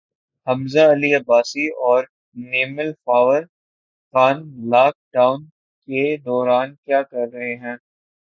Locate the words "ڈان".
5.13-5.43